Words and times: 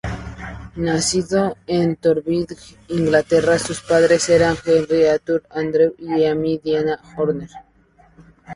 Nacido 0.77 1.57
en 1.67 1.95
Tonbridge, 1.95 2.75
Inglaterra, 2.87 3.59
sus 3.59 3.81
padres 3.81 4.27
eran 4.29 4.55
Henry 4.65 5.05
Arthur 5.05 5.43
Andrews 5.51 5.93
y 5.99 6.23
Amy 6.25 6.57
Diana 6.57 6.99
Horner. 7.15 7.51